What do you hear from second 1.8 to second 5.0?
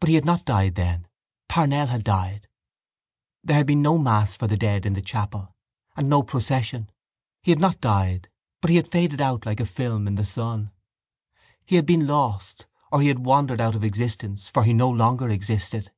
had died. There had been no mass for the dead in